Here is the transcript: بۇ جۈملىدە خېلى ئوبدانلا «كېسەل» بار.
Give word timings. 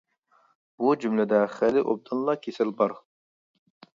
بۇ 0.83 0.93
جۈملىدە 1.03 1.41
خېلى 1.57 1.85
ئوبدانلا 1.91 2.37
«كېسەل» 2.47 2.75
بار. 2.83 2.99